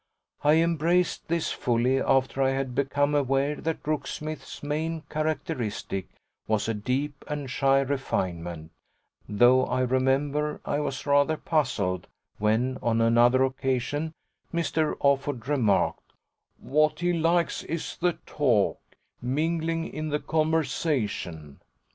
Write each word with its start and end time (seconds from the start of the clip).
I 0.43 0.55
embraced 0.55 1.27
this 1.27 1.51
fully 1.51 2.01
after 2.01 2.41
I 2.41 2.49
had 2.49 2.73
become 2.73 3.13
aware 3.13 3.53
that 3.57 3.83
Brooksmith's 3.83 4.63
main 4.63 5.01
characteristic 5.11 6.07
was 6.47 6.67
a 6.67 6.73
deep 6.73 7.23
and 7.27 7.47
shy 7.51 7.81
refinement, 7.81 8.71
though 9.29 9.63
I 9.67 9.81
remember 9.81 10.59
I 10.65 10.79
was 10.79 11.05
rather 11.05 11.37
puzzled 11.37 12.07
when, 12.39 12.79
on 12.81 12.99
another 12.99 13.43
occasion, 13.43 14.13
Mr. 14.51 14.97
Offord 15.01 15.45
remarked: 15.45 16.13
"What 16.57 17.01
he 17.01 17.13
likes 17.13 17.61
is 17.61 17.95
the 17.97 18.13
talk 18.25 18.79
mingling 19.21 19.87
in 19.93 20.09
the 20.09 20.19
conversation." 20.19 21.59